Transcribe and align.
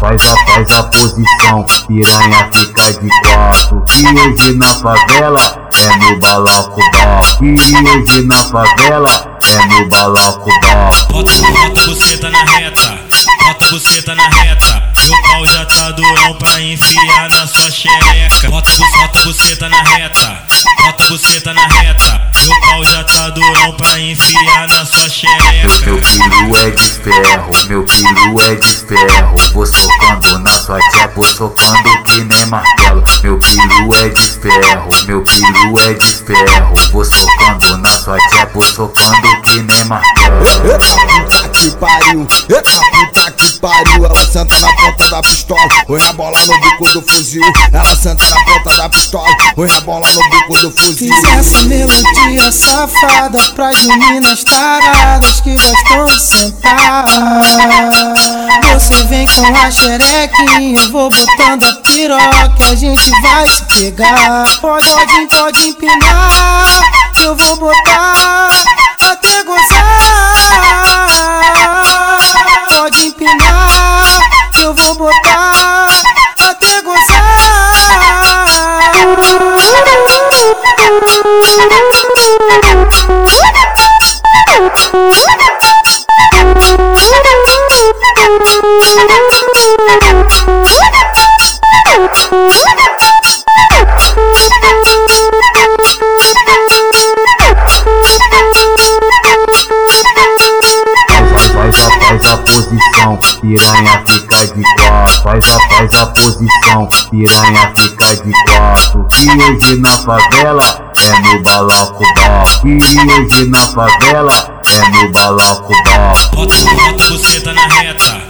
faz 0.00 0.20
a, 0.26 0.36
faz 0.46 0.70
a 0.70 0.82
posição, 0.84 1.64
piranha 1.86 2.50
fica 2.52 2.92
de 2.92 3.08
quatro. 3.22 3.84
Que 3.86 4.06
hoje 4.06 4.56
na 4.56 4.66
favela 4.66 5.70
é 5.72 5.96
no 5.96 6.18
balaco 6.18 6.80
Que 7.38 7.44
hoje 7.44 8.26
na 8.26 8.36
favela 8.36 9.38
é 9.42 9.66
no 9.66 9.88
balaco 9.88 10.50
Bota, 11.10 11.32
bota 11.32 11.86
você 11.86 12.16
na 12.16 12.44
reta, 12.44 12.98
bota 13.44 13.66
você 13.70 14.02
tá 14.02 14.14
na 14.14 14.28
reta. 14.28 14.90
Meu 15.02 15.22
pau 15.22 15.46
já 15.46 15.64
tá 15.66 15.90
durão 15.92 16.34
pra 16.34 16.60
enfiar 16.60 17.28
na 17.30 17.46
sua 17.46 17.70
xereca. 17.70 18.50
Bota, 18.50 18.70
bota 18.98 19.20
você 19.24 19.56
na 19.68 19.82
reta, 19.82 20.42
bota 20.84 21.04
você 21.08 21.40
tá 21.40 21.52
na 21.54 21.66
reta. 21.66 22.30
Meu 22.42 22.60
pau 22.60 22.84
já 22.84 23.04
tá 23.04 23.30
durão 23.30 23.72
pra 23.72 23.98
enfiar 23.98 24.68
na 24.68 24.84
sua 24.84 25.08
xereca. 25.08 25.49
Ferro, 27.10 27.50
meu 27.68 27.82
piru 27.84 28.40
é 28.42 28.54
de 28.54 28.76
ferro. 28.76 29.36
Vou 29.52 29.66
socando 29.66 30.38
na 30.38 30.50
sua 30.50 30.78
tia, 30.90 31.08
vou 31.14 31.24
socando 31.24 32.02
que 32.04 32.24
nem 32.24 32.46
martelo. 32.46 33.02
Meu 33.22 33.38
piru 33.38 33.94
é 33.96 34.08
de 34.08 34.22
ferro, 34.22 34.90
meu 35.06 35.22
piru 35.22 35.80
é 35.80 35.94
de 35.94 36.16
ferro. 36.16 36.74
Vou 36.92 37.04
socando 37.04 37.78
na 37.78 37.88
sua 37.90 38.16
tia, 38.28 38.48
vou 38.54 38.62
socando 38.62 39.42
que 39.42 39.62
nem 39.62 39.84
martelo. 39.84 40.44
Eita 40.64 41.06
puta 41.06 41.48
que 41.48 41.70
pariu, 41.72 42.26
eita 42.48 42.80
puta 42.92 43.19
que 43.40 43.58
pariu. 43.58 44.04
Ela 44.04 44.26
senta 44.26 44.58
na 44.58 44.72
ponta 44.76 45.08
da 45.08 45.22
pistola, 45.22 45.68
põe 45.86 46.02
a 46.06 46.12
bola 46.12 46.38
no 46.46 46.60
bico 46.60 46.88
do 46.92 47.02
fuzil. 47.02 47.42
Ela 47.72 47.96
senta 47.96 48.28
na 48.28 48.44
ponta 48.44 48.76
da 48.76 48.88
pistola, 48.88 49.36
põe 49.54 49.70
a 49.70 49.80
bola 49.80 50.08
no 50.12 50.30
bico 50.30 50.58
do 50.58 50.70
fuzil. 50.70 51.14
Fiz 51.14 51.24
essa 51.24 51.64
melodia 51.64 52.52
safada 52.52 53.38
pras 53.54 53.80
meninas 53.86 54.44
taradas 54.44 55.40
que 55.40 55.54
gostam 55.56 56.06
de 56.06 56.20
sentar. 56.20 57.04
Você 58.72 59.04
vem 59.04 59.26
com 59.26 59.56
a 59.56 59.70
xerequinha, 59.70 60.80
eu 60.80 60.90
vou 60.90 61.10
botando 61.10 61.64
a 61.64 61.72
piroca, 61.76 62.70
a 62.70 62.74
gente 62.74 63.10
vai 63.22 63.46
se 63.46 63.64
pegar. 63.64 64.44
Pode, 64.60 64.88
pode, 64.88 65.26
pode 65.28 65.68
empinar, 65.68 66.82
eu 67.16 67.34
vou 67.36 67.56
botar 67.56 68.19
eu 74.70 74.74
vou 74.74 74.94
botar 74.94 75.88
até 76.38 76.80
gozar. 76.82 77.70
faz 102.10 102.24
a 102.24 102.36
posição, 102.38 103.16
piranha 103.40 104.02
fica 104.06 104.19
de 104.54 104.62
quatro. 104.62 105.22
Faz 105.22 105.44
a, 105.50 105.60
faz 105.68 105.94
a 105.94 106.06
posição, 106.06 106.88
piranha 107.10 107.72
fica 107.76 108.16
de 108.16 108.32
quatro. 108.44 109.06
Que 109.10 109.30
hoje 109.30 109.80
na 109.80 109.90
favela 109.90 110.92
é 110.96 111.20
no 111.20 111.42
balaco 111.42 112.04
Que 112.62 112.68
hoje 112.74 113.48
na 113.48 113.58
favela 113.58 114.62
é 114.66 114.88
no 114.90 115.12
balaco 115.12 115.72
Bota, 116.34 116.54
bota 116.54 117.04
você 117.10 117.40
tá 117.40 117.52
na 117.52 117.66
reta, 117.66 118.22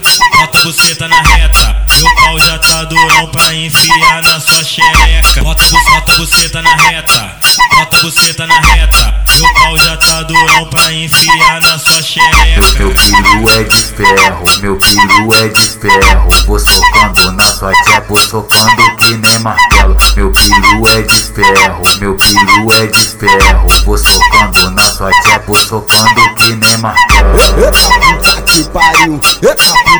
bota 0.70 0.82
você 0.82 0.94
tá 0.94 1.08
na 1.08 1.20
reta. 1.22 1.86
Meu 1.96 2.14
pau 2.14 2.38
já 2.38 2.58
tá 2.58 2.84
durão 2.84 3.26
pra 3.28 3.54
enfiar 3.54 4.22
na 4.22 4.40
sua 4.40 4.62
xereca. 4.64 5.42
Bota, 5.42 5.64
bota 5.64 6.12
você 6.16 6.48
tá 6.48 6.62
na 6.62 6.74
reta, 6.76 7.36
bota 7.76 7.96
você 8.02 8.34
tá 8.34 8.46
na 8.46 8.60
reta. 8.60 9.24
Meu 9.34 9.54
pau 9.54 9.76
já 9.78 9.96
tá 9.96 10.22
durão 10.22 10.66
pra 10.66 10.92
enfiar 10.92 11.60
na 11.62 11.78
sua 11.78 12.02
xereca. 12.02 12.62
Meu, 12.78 12.86
meu 12.86 12.94
piru 12.94 13.50
é 13.50 13.64
de 13.64 13.86
ferro, 13.86 14.44
meu 14.60 14.76
piru 14.76 15.34
é 15.34 15.48
de 15.48 15.60
ferro. 15.60 16.30
Vou 16.46 16.58
socando 16.58 17.32
na 17.32 17.44
sua 17.44 17.72
tia, 17.84 18.00
vou 18.08 18.18
socando 18.18 18.96
que 18.96 19.16
nem 19.16 19.38
martelo. 19.40 19.96
Meu 20.14 20.32
piru 20.32 20.88
é 20.88 21.02
de 21.02 21.14
ferro, 21.14 21.82
meu 21.98 22.14
piru 22.14 22.72
é 22.72 22.86
de 22.86 23.04
ferro. 23.18 23.68
Vou 23.84 23.98
socando 23.98 24.70
na 24.70 24.82
sua 24.82 25.10
tia, 25.22 25.42
vou 25.46 25.56
socando 25.56 26.34
que 26.36 26.54
nem 26.54 26.76
martelo. 26.78 27.38
Eita 27.58 27.90
puta 28.00 28.42
que 28.42 28.64
pariu, 28.70 29.20
eita 29.42 29.64
puta 29.64 29.99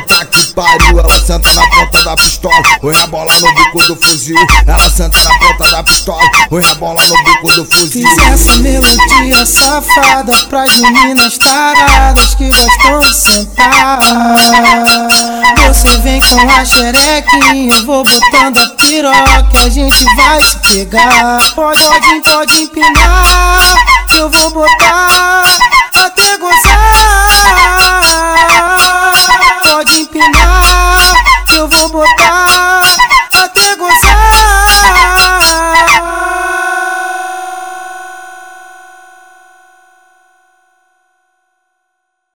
pariu. 0.53 0.99
Ela 0.99 1.25
senta 1.25 1.53
na 1.53 1.67
ponta 1.69 2.03
da 2.03 2.15
pistola, 2.15 2.61
põe 2.79 2.97
a 2.97 3.07
bola 3.07 3.33
no 3.39 3.55
bico 3.55 3.83
do 3.87 3.95
fuzil. 3.95 4.37
Ela 4.67 4.89
senta 4.89 5.19
na 5.23 5.39
ponta 5.39 5.71
da 5.71 5.83
pistola, 5.83 6.29
põe 6.49 6.65
a 6.65 6.75
bola 6.75 7.01
no 7.03 7.23
bico 7.23 7.51
do 7.53 7.65
fuzil. 7.65 8.07
Fiz 8.07 8.17
essa 8.17 8.57
melodia 8.59 9.45
safada 9.45 10.33
pras 10.49 10.79
meninas 10.79 11.37
taradas 11.37 12.35
que 12.35 12.49
gostam 12.49 12.99
de 12.99 13.13
sentar. 13.13 13.99
Você 15.67 15.97
vem 15.99 16.19
com 16.21 16.49
a 16.49 16.65
xerequinha, 16.65 17.73
eu 17.73 17.85
vou 17.85 18.03
botando 18.03 18.59
a 18.59 18.69
piroca, 18.69 19.65
a 19.65 19.69
gente 19.69 20.03
vai 20.15 20.41
se 20.41 20.57
pegar. 20.59 21.39
Pode, 21.55 21.83
pode, 21.83 22.21
pode 22.21 22.61
empinar, 22.61 23.75
eu 24.15 24.29
vou 24.29 24.49
botar 24.51 25.10
gozar. 31.91 32.30